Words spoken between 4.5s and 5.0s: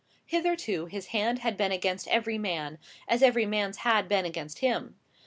him.